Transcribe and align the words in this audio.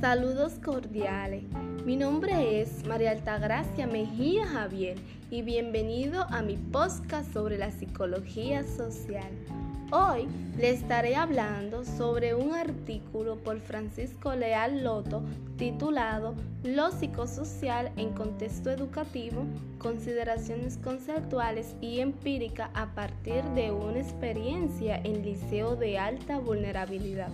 Saludos 0.00 0.52
cordiales. 0.64 1.42
Mi 1.84 1.96
nombre 1.96 2.60
es 2.60 2.86
María 2.86 3.10
Altagracia 3.10 3.88
Mejía 3.88 4.46
Javier 4.46 4.96
y 5.32 5.42
bienvenido 5.42 6.22
a 6.30 6.42
mi 6.42 6.56
podcast 6.56 7.32
sobre 7.32 7.58
la 7.58 7.72
psicología 7.72 8.62
social. 8.62 9.32
Hoy 9.90 10.28
le 10.56 10.70
estaré 10.70 11.16
hablando 11.16 11.84
sobre 11.84 12.36
un 12.36 12.54
artículo 12.54 13.34
por 13.34 13.58
Francisco 13.58 14.32
Leal 14.36 14.84
Loto 14.84 15.24
titulado 15.56 16.36
Lo 16.62 16.92
psicosocial 16.92 17.90
en 17.96 18.12
contexto 18.12 18.70
educativo, 18.70 19.44
consideraciones 19.78 20.76
conceptuales 20.76 21.74
y 21.80 21.98
empíricas 21.98 22.70
a 22.74 22.94
partir 22.94 23.42
de 23.56 23.72
una 23.72 23.98
experiencia 23.98 25.00
en 25.02 25.24
liceo 25.24 25.74
de 25.74 25.98
alta 25.98 26.38
vulnerabilidad. 26.38 27.32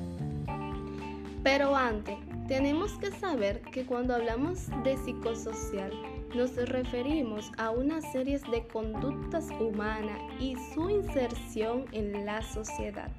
Pero 1.43 1.77
antes, 1.77 2.17
tenemos 2.49 2.93
que 2.95 3.11
saber 3.13 3.61
que 3.61 3.87
cuando 3.87 4.15
hablamos 4.15 4.67
de 4.83 4.97
psicosocial, 4.97 5.93
nos 6.35 6.57
referimos 6.57 7.51
a 7.57 7.71
una 7.71 8.01
serie 8.01 8.39
de 8.51 8.67
conductas 8.67 9.49
humanas 9.61 10.19
y 10.41 10.57
su 10.75 10.91
inserción 10.91 11.85
en 11.93 12.27
la 12.27 12.43
sociedad. 12.43 13.11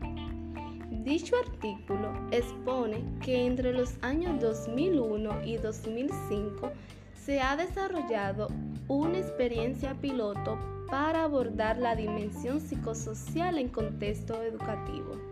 Dicho 0.92 1.36
artículo 1.38 2.12
expone 2.32 3.04
que 3.22 3.46
entre 3.46 3.72
los 3.74 3.94
años 4.02 4.40
2001 4.42 5.44
y 5.46 5.58
2005 5.58 6.72
se 7.16 7.40
ha 7.40 7.56
desarrollado 7.56 8.48
una 8.88 9.18
experiencia 9.18 9.96
piloto 9.96 10.60
para 10.90 11.24
abordar 11.24 11.78
la 11.78 11.96
dimensión 11.96 12.60
psicosocial 12.60 13.58
en 13.58 13.70
contexto 13.70 14.42
educativo 14.42 15.29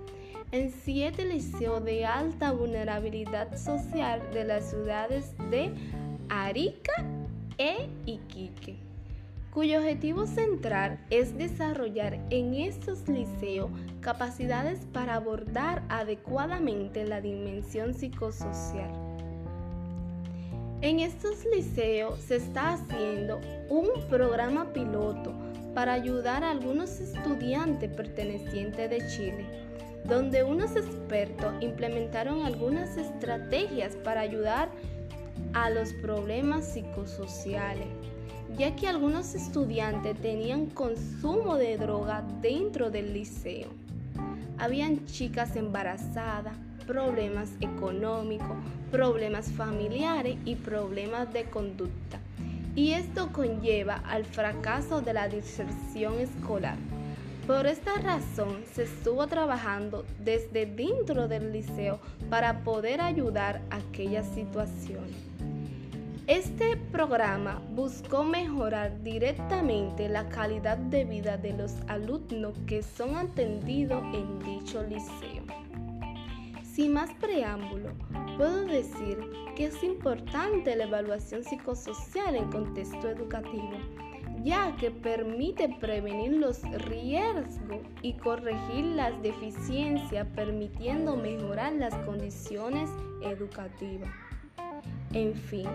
en 0.52 0.72
siete 0.72 1.26
liceos 1.26 1.84
de 1.84 2.06
alta 2.06 2.52
vulnerabilidad 2.52 3.58
social 3.58 4.22
de 4.34 4.46
las 4.46 4.70
ciudades 4.70 5.34
de 5.50 5.74
Arica 6.30 6.94
e 7.58 7.90
Iquique, 8.06 8.78
cuyo 9.52 9.80
objetivo 9.80 10.26
central 10.26 11.00
es 11.10 11.38
desarrollar 11.38 12.20
en 12.30 12.54
estos 12.54 13.08
liceos 13.10 13.72
capacidades 14.00 14.80
para 14.94 15.16
abordar 15.16 15.84
adecuadamente 15.90 17.06
la 17.06 17.20
dimensión 17.20 17.94
psicosocial. 17.94 18.92
En 20.82 21.00
estos 21.00 21.44
liceos 21.54 22.20
se 22.20 22.36
está 22.38 22.74
haciendo 22.74 23.42
un 23.68 23.88
programa 24.10 24.72
piloto 24.72 25.34
para 25.74 25.94
ayudar 25.94 26.44
a 26.44 26.52
algunos 26.52 27.00
estudiantes 27.00 27.92
pertenecientes 27.92 28.90
de 28.90 29.08
Chile 29.10 29.67
donde 30.06 30.44
unos 30.44 30.76
expertos 30.76 31.54
implementaron 31.62 32.46
algunas 32.46 32.98
estrategias 32.98 33.96
para 33.98 34.22
ayudar 34.22 34.70
a 35.54 35.70
los 35.70 35.94
problemas 35.94 36.66
psicosociales, 36.66 37.88
ya 38.58 38.76
que 38.76 38.88
algunos 38.88 39.36
estudiantes 39.36 40.20
tenían 40.22 40.68
consumo 40.68 41.56
de 41.56 41.78
droga 41.78 42.24
dentro 42.42 42.90
del 42.90 43.14
liceo. 43.14 43.70
Habían 44.58 45.06
chicas 45.06 45.56
embarazadas, 45.56 46.56
problemas 46.88 47.50
económicos, 47.60 48.58
problemas 48.92 49.52
familiares 49.52 50.38
y 50.46 50.56
problemas 50.56 51.32
de 51.34 51.44
conducta. 51.46 52.20
Y 52.76 52.92
esto 52.92 53.32
conlleva 53.34 53.96
al 54.08 54.26
fracaso 54.26 55.02
de 55.02 55.14
la 55.14 55.28
diserción 55.28 56.20
escolar. 56.20 56.78
Por 57.48 57.66
esta 57.66 57.94
razón 58.00 58.66
se 58.74 58.84
estuvo 58.84 59.26
trabajando 59.28 60.04
desde 60.20 60.66
dentro 60.66 61.30
del 61.30 61.54
liceo 61.54 61.98
para 62.30 62.60
poder 62.66 63.00
ayudar 63.00 63.62
a 63.70 63.78
aquella 63.78 64.22
situación. 64.22 65.06
Este 66.28 66.76
programa 66.76 67.62
buscó 67.74 68.26
mejorar 68.26 69.02
directamente 69.02 70.10
la 70.10 70.28
calidad 70.28 70.78
de 70.78 71.06
vida 71.06 71.38
de 71.38 71.54
los 71.54 71.72
alumnos 71.88 72.54
que 72.68 72.84
son 72.84 73.16
atendidos 73.16 74.04
en 74.14 74.40
dicho 74.40 74.84
liceo. 74.84 75.46
Sin 76.66 76.92
más 76.92 77.12
preámbulo, 77.14 77.92
puedo 78.36 78.66
decir 78.66 79.20
que 79.56 79.68
es 79.68 79.84
importante 79.84 80.76
la 80.76 80.84
evaluación 80.84 81.46
psicosocial 81.46 82.36
en 82.36 82.52
contexto 82.52 83.08
educativo 83.08 83.80
ya 84.44 84.76
que 84.78 84.92
permite 84.92 85.70
prevenir 85.80 86.34
los 86.34 86.62
riesgos 86.86 87.82
y 88.02 88.14
corregir 88.14 88.86
las 88.86 89.22
deficiencias, 89.22 90.28
permitiendo 90.36 91.16
mejorar 91.16 91.74
las 91.74 91.94
condiciones 92.06 92.90
educativas. 93.24 94.10
En 95.14 95.34
fin, 95.34 95.68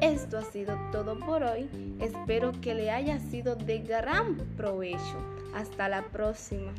esto 0.00 0.38
ha 0.38 0.42
sido 0.42 0.76
todo 0.92 1.18
por 1.18 1.42
hoy. 1.42 1.68
Espero 2.00 2.52
que 2.60 2.74
le 2.74 2.90
haya 2.90 3.18
sido 3.18 3.56
de 3.56 3.80
gran 3.80 4.36
provecho. 4.56 5.18
Hasta 5.54 5.88
la 5.88 6.02
próxima. 6.02 6.72